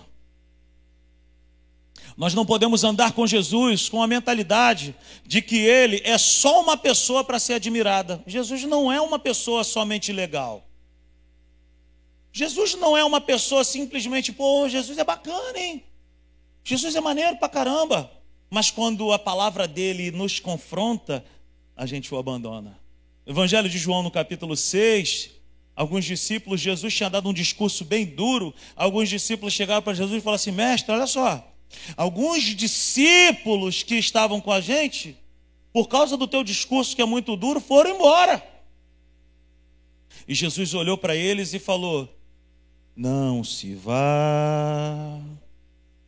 [2.18, 6.76] Nós não podemos andar com Jesus com a mentalidade de que ele é só uma
[6.76, 8.24] pessoa para ser admirada.
[8.26, 10.68] Jesus não é uma pessoa somente legal.
[12.34, 15.84] Jesus não é uma pessoa simplesmente, pô, Jesus é bacana, hein?
[16.64, 18.12] Jesus é maneiro pra caramba.
[18.50, 21.24] Mas quando a palavra dele nos confronta,
[21.76, 22.76] a gente o abandona.
[23.24, 25.39] Evangelho de João, no capítulo 6,
[25.80, 28.54] Alguns discípulos, Jesus tinha dado um discurso bem duro.
[28.76, 31.42] Alguns discípulos chegaram para Jesus e falaram assim: Mestre, olha só.
[31.96, 35.16] Alguns discípulos que estavam com a gente,
[35.72, 38.46] por causa do teu discurso que é muito duro, foram embora.
[40.28, 42.14] E Jesus olhou para eles e falou:
[42.94, 45.18] Não se vá,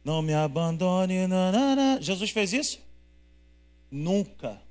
[0.04, 1.28] não me abandone.
[1.28, 1.98] Nanana.
[2.02, 2.80] Jesus fez isso?
[3.90, 4.62] Nunca.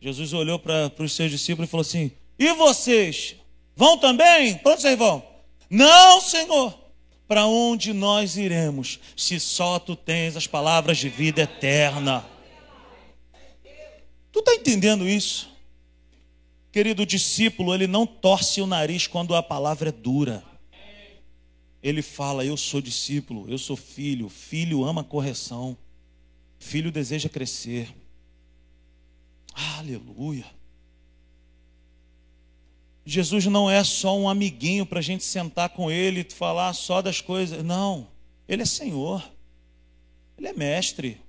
[0.00, 3.42] Jesus olhou para os seus discípulos e falou assim: E vocês?
[3.76, 4.56] Vão também?
[4.58, 5.24] Para onde vocês vão?
[5.68, 6.78] Não, Senhor.
[7.26, 12.24] Para onde nós iremos, se só tu tens as palavras de vida eterna?
[14.30, 15.50] Tu está entendendo isso?
[16.70, 20.44] Querido discípulo, ele não torce o nariz quando a palavra é dura.
[21.82, 24.28] Ele fala: Eu sou discípulo, eu sou filho.
[24.28, 25.76] Filho ama correção,
[26.58, 27.94] filho deseja crescer.
[29.78, 30.46] Aleluia.
[33.06, 37.02] Jesus não é só um amiguinho para a gente sentar com ele e falar só
[37.02, 37.62] das coisas.
[37.62, 38.08] Não,
[38.48, 39.22] ele é Senhor,
[40.38, 41.20] ele é mestre,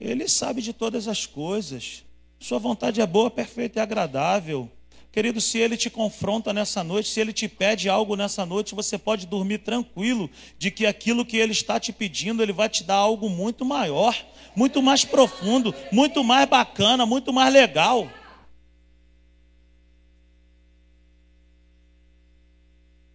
[0.00, 2.04] ele sabe de todas as coisas.
[2.40, 4.70] Sua vontade é boa, perfeita e agradável.
[5.10, 8.96] Querido, se ele te confronta nessa noite, se ele te pede algo nessa noite, você
[8.96, 12.96] pode dormir tranquilo de que aquilo que ele está te pedindo, ele vai te dar
[12.96, 14.14] algo muito maior,
[14.54, 18.08] muito mais profundo, muito mais bacana, muito mais legal.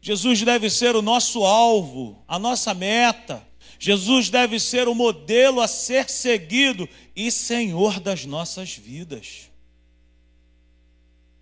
[0.04, 3.42] Jesus deve ser o nosso alvo, a nossa meta.
[3.80, 9.50] Jesus deve ser o modelo a ser seguido e Senhor das nossas vidas.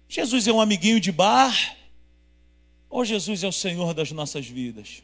[0.07, 1.75] Jesus é um amiguinho de bar
[2.87, 5.01] ou Jesus é o Senhor das nossas vidas?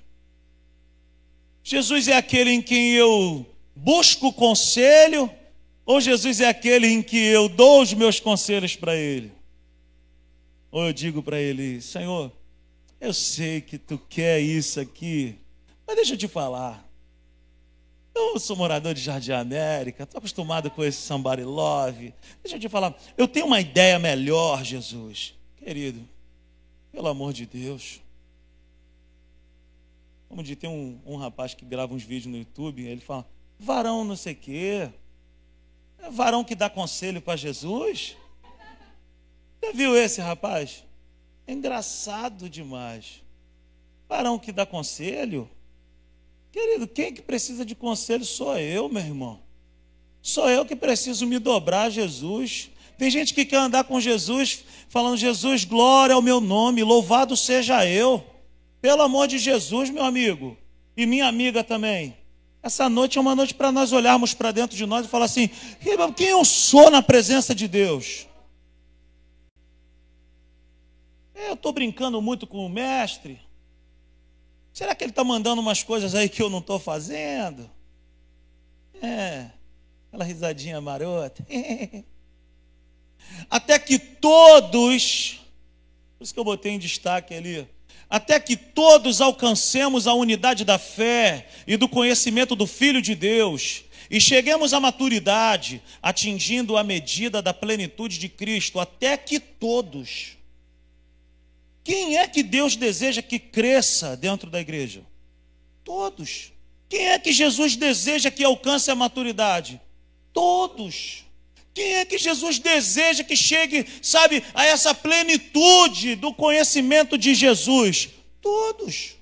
[1.63, 3.43] Jesus é aquele em quem eu
[3.75, 5.31] busco conselho
[5.83, 9.31] ou Jesus é aquele em que eu dou os meus conselhos para ele?
[10.69, 12.31] Ou eu digo para ele, Senhor,
[12.99, 15.37] eu sei que tu quer isso aqui,
[15.85, 16.85] mas deixa eu te falar.
[18.13, 22.13] Eu sou morador de Jardim América, estou acostumado com esse somebody love.
[22.41, 25.35] Deixa eu te falar, eu tenho uma ideia melhor, Jesus.
[25.55, 26.07] Querido,
[26.91, 28.01] pelo amor de Deus.
[30.27, 33.25] Como de tem um, um rapaz que grava uns vídeos no YouTube, ele fala,
[33.59, 34.89] varão não sei o quê.
[35.99, 38.17] É varão que dá conselho para Jesus.
[39.63, 40.83] Já viu esse rapaz?
[41.47, 43.23] É engraçado demais.
[44.07, 45.49] Varão que dá conselho.
[46.51, 49.39] Querido, quem que precisa de conselho sou eu, meu irmão.
[50.21, 52.69] Sou eu que preciso me dobrar a Jesus.
[52.97, 57.85] Tem gente que quer andar com Jesus, falando: Jesus, glória ao meu nome, louvado seja
[57.85, 58.23] eu.
[58.81, 60.57] Pelo amor de Jesus, meu amigo,
[60.95, 62.17] e minha amiga também.
[62.61, 65.49] Essa noite é uma noite para nós olharmos para dentro de nós e falar assim:
[66.15, 68.27] quem eu sou na presença de Deus?
[71.45, 73.39] Eu estou brincando muito com o mestre.
[74.73, 77.69] Será que ele está mandando umas coisas aí que eu não estou fazendo?
[79.01, 79.47] É,
[80.07, 81.45] aquela risadinha marota.
[83.49, 85.41] Até que todos,
[86.17, 87.67] por isso que eu botei em destaque ali,
[88.09, 93.83] até que todos alcancemos a unidade da fé e do conhecimento do Filho de Deus
[94.09, 100.36] e cheguemos à maturidade, atingindo a medida da plenitude de Cristo, até que todos.
[101.87, 105.05] Quem é que Deus deseja que cresça dentro da igreja?
[105.85, 106.51] Todos.
[106.89, 109.79] Quem é que Jesus deseja que alcance a maturidade?
[110.33, 111.23] Todos.
[111.73, 118.09] Quem é que Jesus deseja que chegue, sabe, a essa plenitude do conhecimento de Jesus?
[118.41, 119.15] Todos.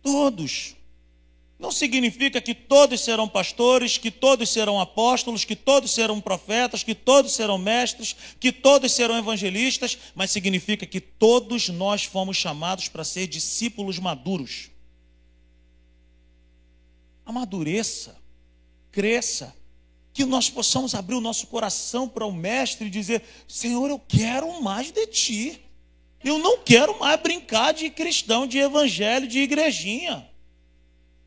[0.00, 0.76] Todos.
[1.62, 6.92] Não significa que todos serão pastores, que todos serão apóstolos, que todos serão profetas, que
[6.92, 13.04] todos serão mestres, que todos serão evangelistas, mas significa que todos nós fomos chamados para
[13.04, 14.70] ser discípulos maduros.
[17.24, 18.20] Amadureça
[18.90, 19.54] cresça,
[20.12, 24.60] que nós possamos abrir o nosso coração para o Mestre e dizer: Senhor, eu quero
[24.60, 25.60] mais de Ti.
[26.24, 30.31] Eu não quero mais brincar de cristão, de evangelho, de igrejinha.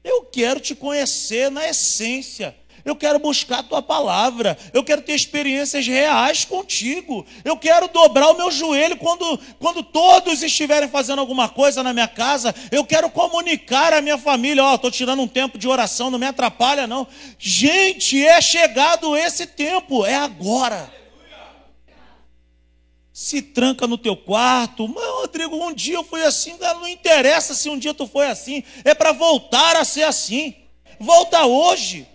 [0.06, 2.56] Eu quero te conhecer na essência.
[2.86, 8.30] Eu quero buscar a tua palavra, eu quero ter experiências reais contigo, eu quero dobrar
[8.30, 13.10] o meu joelho quando, quando todos estiverem fazendo alguma coisa na minha casa, eu quero
[13.10, 16.86] comunicar à minha família: Ó, oh, estou tirando um tempo de oração, não me atrapalha,
[16.86, 17.08] não.
[17.39, 20.88] Gente, é chegado esse tempo, é agora
[23.15, 24.89] se tranca no teu quarto.
[24.89, 28.62] Mas, Rodrigo, um dia eu fui assim, não interessa se um dia tu foi assim,
[28.84, 30.54] é para voltar a ser assim.
[30.99, 32.06] Volta hoje.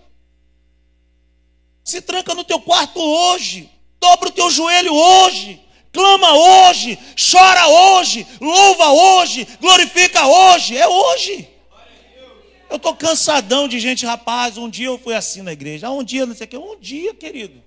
[1.83, 3.67] Se tranca no teu quarto hoje.
[3.99, 5.59] Dobra o teu joelho hoje.
[5.91, 6.99] Clama hoje.
[7.31, 8.27] Chora hoje.
[8.39, 9.47] Louva hoje.
[9.59, 10.77] Glorifica hoje.
[10.77, 11.49] É hoje.
[12.69, 14.55] Eu estou cansadão de gente, rapaz.
[14.55, 15.87] Um dia eu fui assim na igreja.
[15.87, 16.57] Ah, um dia, não sei o que.
[16.57, 17.59] Um dia, querido.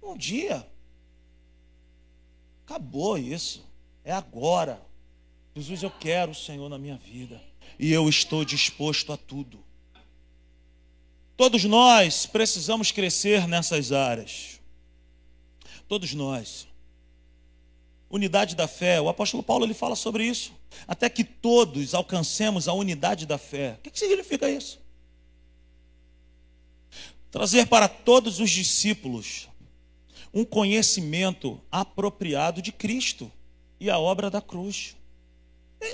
[0.00, 0.70] Um dia.
[2.72, 3.62] Acabou isso.
[4.02, 4.80] É agora.
[5.54, 7.38] Jesus, eu quero o Senhor na minha vida.
[7.78, 9.62] E eu estou disposto a tudo.
[11.36, 14.58] Todos nós precisamos crescer nessas áreas.
[15.86, 16.66] Todos nós.
[18.08, 18.98] Unidade da fé.
[19.02, 20.54] O apóstolo Paulo ele fala sobre isso.
[20.88, 23.76] Até que todos alcancemos a unidade da fé.
[23.80, 24.80] O que significa isso?
[27.30, 29.46] Trazer para todos os discípulos
[30.32, 33.30] um conhecimento apropriado de Cristo
[33.78, 34.96] e a obra da cruz.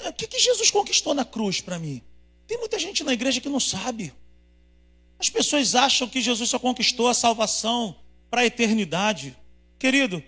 [0.06, 2.02] O que Jesus conquistou na cruz para mim?
[2.46, 4.12] Tem muita gente na igreja que não sabe.
[5.18, 7.96] As pessoas acham que Jesus só conquistou a salvação
[8.30, 9.36] para a eternidade.
[9.78, 10.22] Querido,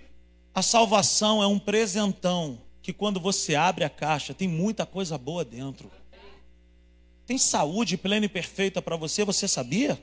[0.54, 5.44] a salvação é um presentão que quando você abre a caixa tem muita coisa boa
[5.44, 5.90] dentro.
[7.26, 10.02] Tem saúde plena e perfeita para você, você sabia?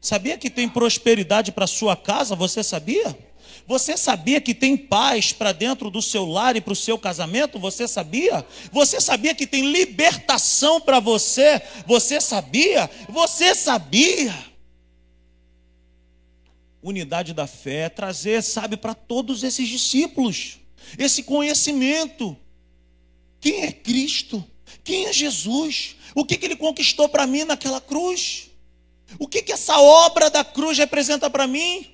[0.00, 3.18] Sabia que tem prosperidade para sua casa, você sabia?
[3.66, 7.58] Você sabia que tem paz para dentro do seu lar e para o seu casamento?
[7.58, 8.44] Você sabia?
[8.70, 11.62] Você sabia que tem libertação para você?
[11.86, 12.90] Você sabia?
[13.08, 14.34] Você sabia?
[16.82, 20.58] Unidade da fé, trazer, sabe, para todos esses discípulos,
[20.98, 22.36] esse conhecimento.
[23.40, 24.44] Quem é Cristo?
[24.82, 25.96] Quem é Jesus?
[26.14, 28.50] O que, que ele conquistou para mim naquela cruz?
[29.18, 31.91] O que, que essa obra da cruz representa para mim?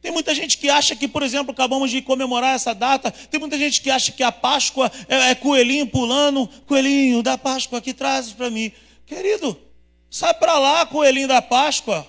[0.00, 3.10] Tem muita gente que acha que, por exemplo, acabamos de comemorar essa data.
[3.10, 7.80] Tem muita gente que acha que a Páscoa é, é coelhinho pulando, coelhinho da Páscoa
[7.80, 8.72] que traz para mim.
[9.04, 9.60] Querido,
[10.08, 12.06] sai para lá, coelhinho da Páscoa.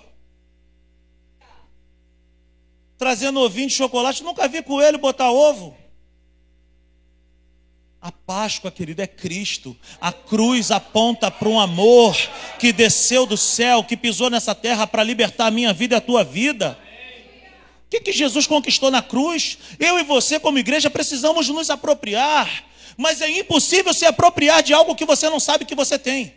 [2.98, 4.24] Trazendo ovinho de chocolate.
[4.24, 5.76] Nunca vi coelho botar ovo.
[8.02, 9.78] A Páscoa, querido, é Cristo.
[10.00, 12.16] A cruz aponta para um amor
[12.58, 16.02] que desceu do céu, que pisou nessa terra para libertar a minha vida e a
[16.02, 16.80] tua vida.
[17.92, 19.58] Que, que Jesus conquistou na cruz?
[19.78, 22.64] Eu e você, como igreja, precisamos nos apropriar.
[22.96, 26.34] Mas é impossível se apropriar de algo que você não sabe que você tem.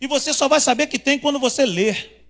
[0.00, 2.26] E você só vai saber que tem quando você ler.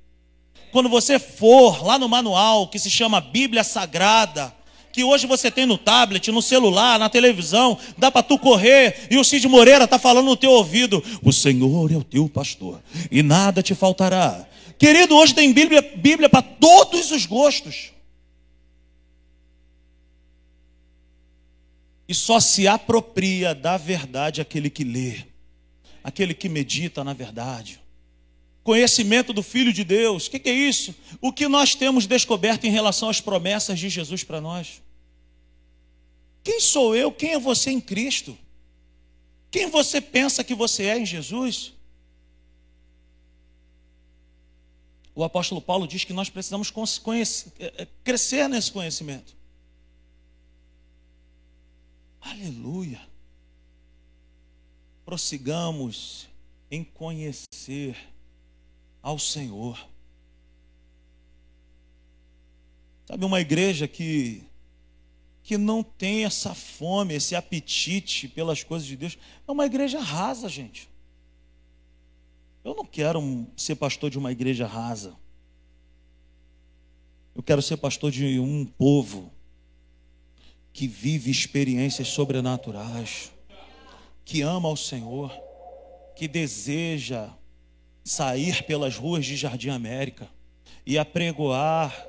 [0.72, 4.52] Quando você for lá no manual que se chama Bíblia Sagrada,
[4.92, 9.16] que hoje você tem no tablet, no celular, na televisão, dá para tu correr e
[9.16, 12.82] o Cid Moreira tá falando no teu ouvido: "O Senhor é o teu pastor
[13.12, 14.44] e nada te faltará".
[14.78, 17.92] Querido, hoje tem Bíblia, Bíblia para todos os gostos.
[22.08, 25.24] E só se apropria da verdade aquele que lê,
[26.02, 27.80] aquele que medita na verdade.
[28.62, 30.94] Conhecimento do Filho de Deus, o que, que, é isso?
[31.20, 34.82] O que nós temos descoberto em relação às promessas de Jesus para nós.
[36.42, 37.12] Quem sou eu?
[37.12, 38.36] Quem é você em Cristo?
[39.50, 41.73] Quem você pensa que você é em Jesus?
[45.14, 46.72] O apóstolo Paulo diz que nós precisamos
[47.58, 49.36] é, é, crescer nesse conhecimento.
[52.20, 53.00] Aleluia.
[55.04, 56.26] Prossigamos
[56.70, 57.96] em conhecer
[59.02, 59.78] ao Senhor.
[63.06, 64.42] Sabe, uma igreja que
[65.44, 70.48] que não tem essa fome, esse apetite pelas coisas de Deus, é uma igreja rasa,
[70.48, 70.88] gente.
[72.64, 73.20] Eu não quero
[73.56, 75.14] ser pastor de uma igreja rasa.
[77.34, 79.30] Eu quero ser pastor de um povo
[80.72, 83.30] que vive experiências sobrenaturais,
[84.24, 85.30] que ama ao Senhor,
[86.16, 87.28] que deseja
[88.02, 90.28] sair pelas ruas de Jardim América
[90.86, 92.06] e apregoar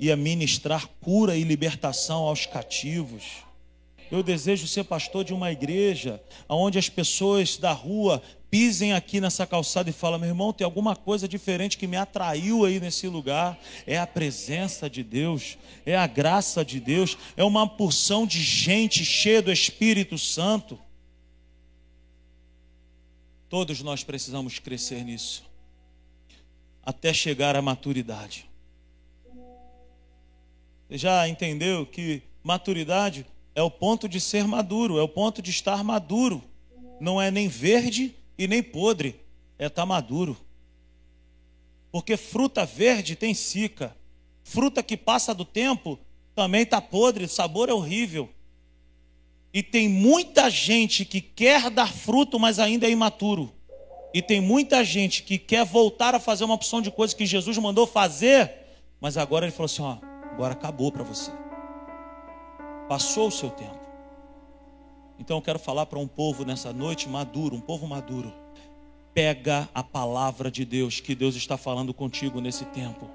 [0.00, 3.44] e a ministrar cura e libertação aos cativos.
[4.12, 9.46] Eu desejo ser pastor de uma igreja onde as pessoas da rua pisem aqui nessa
[9.46, 13.58] calçada e falem: meu irmão, tem alguma coisa diferente que me atraiu aí nesse lugar.
[13.86, 15.56] É a presença de Deus,
[15.86, 20.78] é a graça de Deus, é uma porção de gente cheia do Espírito Santo.
[23.48, 25.42] Todos nós precisamos crescer nisso,
[26.84, 28.44] até chegar à maturidade.
[30.86, 33.24] Você já entendeu que maturidade
[33.54, 36.42] é o ponto de ser maduro, é o ponto de estar maduro.
[37.00, 39.20] Não é nem verde e nem podre,
[39.58, 40.36] é estar tá maduro.
[41.90, 43.94] Porque fruta verde tem cica,
[44.42, 45.98] fruta que passa do tempo
[46.34, 48.28] também está podre, o sabor é horrível.
[49.52, 53.52] E tem muita gente que quer dar fruto, mas ainda é imaturo.
[54.14, 57.58] E tem muita gente que quer voltar a fazer uma opção de coisa que Jesus
[57.58, 58.50] mandou fazer,
[59.00, 59.98] mas agora ele falou assim: ó,
[60.32, 61.30] agora acabou para você.
[62.92, 63.80] Passou o seu tempo.
[65.18, 68.30] Então eu quero falar para um povo nessa noite maduro, um povo maduro.
[69.14, 73.08] Pega a palavra de Deus que Deus está falando contigo nesse tempo.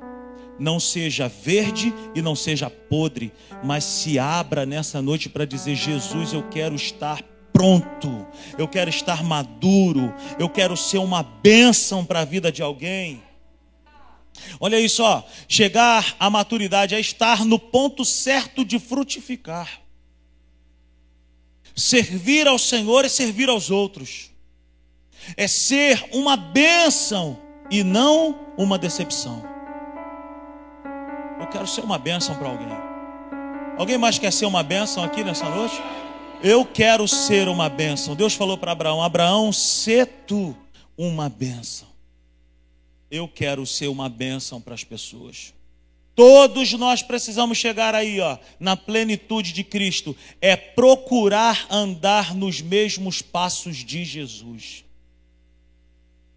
[0.58, 3.32] Não seja verde e não seja podre,
[3.64, 7.22] mas se abra nessa noite para dizer: Jesus, eu quero estar
[7.54, 8.26] pronto,
[8.58, 13.27] eu quero estar maduro, eu quero ser uma bênção para a vida de alguém.
[14.60, 15.04] Olha isso,
[15.48, 19.82] chegar à maturidade é estar no ponto certo de frutificar.
[21.76, 24.32] Servir ao Senhor é servir aos outros.
[25.36, 29.44] É ser uma bênção e não uma decepção.
[31.40, 32.68] Eu quero ser uma bênção para alguém.
[33.78, 35.76] Alguém mais quer ser uma bênção aqui nessa noite?
[36.42, 38.16] Eu quero ser uma bênção.
[38.16, 40.56] Deus falou para Abraão: Abraão, se tu
[40.98, 41.87] uma bênção.
[43.10, 45.54] Eu quero ser uma bênção para as pessoas.
[46.18, 53.22] Todos nós precisamos chegar aí, ó, na plenitude de Cristo, é procurar andar nos mesmos
[53.22, 54.84] passos de Jesus.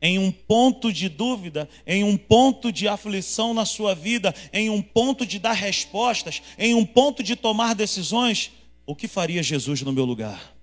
[0.02, 4.82] Em um ponto de dúvida, em um ponto de aflição na sua vida, em um
[4.82, 8.52] ponto de dar respostas, em um ponto de tomar decisões,
[8.84, 10.54] o que faria Jesus no meu lugar?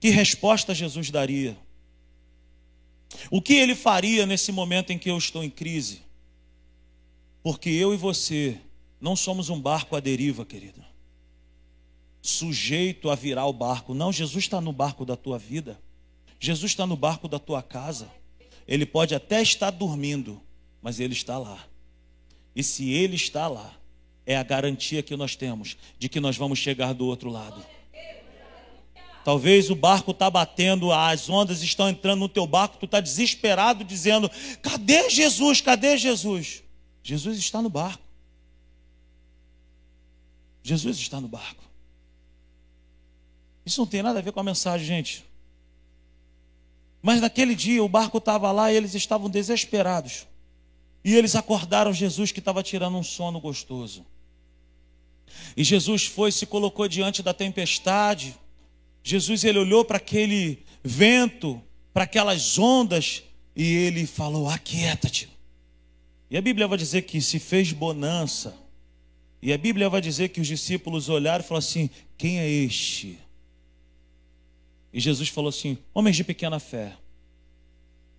[0.00, 1.56] Que resposta Jesus daria?
[3.30, 6.02] O que ele faria nesse momento em que eu estou em crise?
[7.42, 8.58] Porque eu e você
[9.00, 10.82] não somos um barco à deriva, querido.
[12.20, 13.94] Sujeito a virar o barco.
[13.94, 15.80] Não, Jesus está no barco da tua vida.
[16.38, 18.08] Jesus está no barco da tua casa.
[18.66, 20.40] Ele pode até estar dormindo,
[20.80, 21.66] mas ele está lá.
[22.54, 23.74] E se ele está lá,
[24.24, 27.64] é a garantia que nós temos de que nós vamos chegar do outro lado.
[29.24, 33.84] Talvez o barco está batendo, as ondas estão entrando no teu barco, tu está desesperado,
[33.84, 35.60] dizendo: cadê Jesus?
[35.60, 36.62] Cadê Jesus?
[37.02, 38.02] Jesus está no barco.
[40.62, 41.62] Jesus está no barco.
[43.64, 45.24] Isso não tem nada a ver com a mensagem, gente.
[47.00, 50.26] Mas naquele dia o barco estava lá e eles estavam desesperados.
[51.04, 54.06] E eles acordaram Jesus que estava tirando um sono gostoso.
[55.56, 58.36] E Jesus foi, se colocou diante da tempestade.
[59.02, 61.60] Jesus ele olhou para aquele vento,
[61.92, 63.22] para aquelas ondas
[63.54, 65.28] e ele falou: "Aquieta-te".
[66.30, 68.56] E a Bíblia vai dizer que se fez bonança.
[69.40, 73.18] E a Bíblia vai dizer que os discípulos olharam e falaram assim: "Quem é este?"
[74.92, 76.96] E Jesus falou assim: "Homens de pequena fé".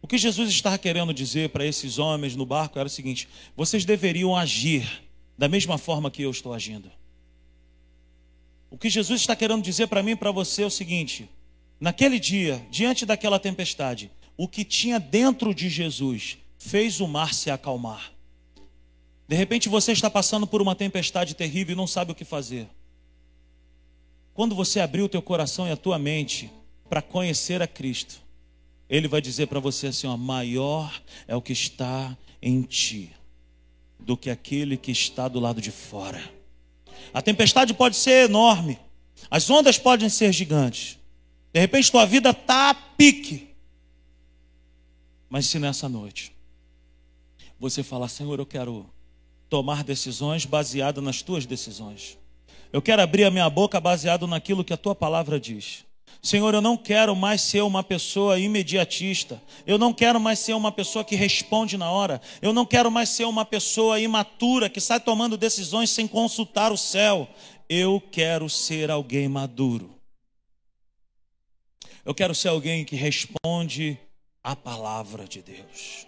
[0.02, 3.86] O que Jesus estava querendo dizer para esses homens no barco era o seguinte: vocês
[3.86, 5.02] deveriam agir
[5.38, 6.92] da mesma forma que eu estou agindo.
[8.74, 11.30] O que Jesus está querendo dizer para mim e para você é o seguinte:
[11.80, 17.52] naquele dia, diante daquela tempestade, o que tinha dentro de Jesus fez o mar se
[17.52, 18.12] acalmar.
[19.28, 22.68] De repente você está passando por uma tempestade terrível e não sabe o que fazer.
[24.34, 26.52] Quando você abrir o teu coração e a tua mente
[26.90, 28.22] para conhecer a Cristo,
[28.90, 33.12] Ele vai dizer para você assim: ó, maior é o que está em ti
[34.00, 36.43] do que aquele que está do lado de fora.
[37.14, 38.80] A tempestade pode ser enorme,
[39.32, 41.00] as ondas podem ser gigantes.
[41.52, 43.50] De repente tua vida está a pique.
[45.30, 46.32] Mas se nessa noite
[47.60, 48.90] você falar, Senhor, eu quero
[49.50, 52.18] tomar decisões baseado nas tuas decisões.
[52.72, 55.86] Eu quero abrir a minha boca baseado naquilo que a tua palavra diz.
[56.26, 59.44] Senhor, eu não quero mais ser uma pessoa imediatista.
[59.68, 62.22] Eu não quero mais ser uma pessoa que responde na hora.
[62.42, 66.78] Eu não quero mais ser uma pessoa imatura que sai tomando decisões sem consultar o
[66.78, 67.28] céu.
[67.68, 70.00] Eu quero ser alguém maduro.
[72.06, 74.00] Eu quero ser alguém que responde
[74.42, 76.08] à palavra de Deus.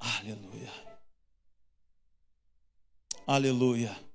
[0.00, 0.72] Aleluia.
[3.24, 4.11] Aleluia.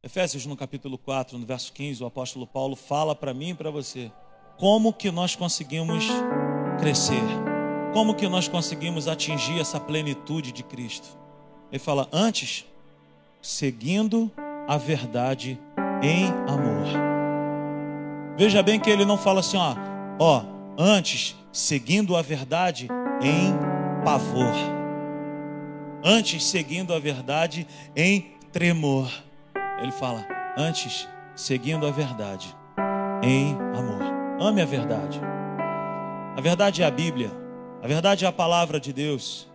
[0.00, 3.68] Efésios no capítulo 4, no verso 15, o apóstolo Paulo fala para mim e para
[3.68, 4.12] você
[4.56, 6.04] como que nós conseguimos
[6.78, 7.20] crescer,
[7.92, 11.18] como que nós conseguimos atingir essa plenitude de Cristo.
[11.72, 12.64] Ele fala: antes,
[13.42, 14.30] seguindo
[14.68, 15.58] a verdade
[16.00, 16.86] em amor.
[18.36, 19.74] Veja bem que ele não fala assim, ó,
[20.20, 20.44] ó,
[20.78, 22.86] antes, seguindo a verdade
[23.20, 23.52] em
[24.04, 24.54] pavor.
[26.04, 29.10] Antes, seguindo a verdade em tremor.
[29.80, 30.26] Ele fala:
[30.56, 32.54] antes, seguindo a verdade,
[33.22, 34.02] em amor.
[34.40, 35.20] Ame a verdade.
[36.36, 37.30] A verdade é a Bíblia.
[37.82, 39.48] A verdade é a palavra de Deus.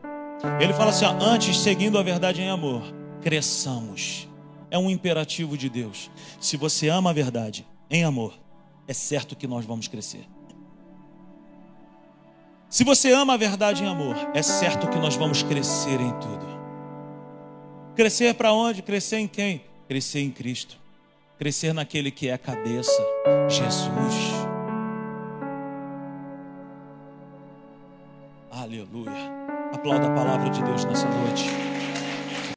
[0.60, 2.84] Ele fala assim: antes, seguindo a verdade em amor,
[3.22, 4.28] cresçamos.
[4.70, 6.10] É um imperativo de Deus.
[6.40, 8.34] Se você ama a verdade em amor,
[8.88, 10.28] é certo que nós vamos crescer.
[12.70, 16.46] Se você ama a verdade em amor, é certo que nós vamos crescer em tudo.
[17.96, 18.82] Crescer para onde?
[18.82, 19.64] Crescer em quem?
[19.94, 20.76] Crescer em Cristo.
[21.38, 23.00] Crescer naquele que é a cabeça,
[23.48, 24.16] Jesus.
[28.50, 29.32] Aleluia.
[29.72, 31.73] Aplauda a palavra de Deus nessa noite.